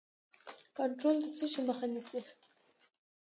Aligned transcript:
کنټرول 0.77 1.15
د 1.23 1.25
څه 1.37 1.45
شي 1.51 1.61
مخه 1.67 1.85
نیسي؟ 1.93 2.19